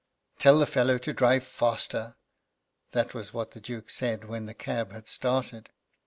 [0.39, 2.15] "Tell the fellow to drive faster."
[2.89, 5.69] That was what the Duke said when the cab had started.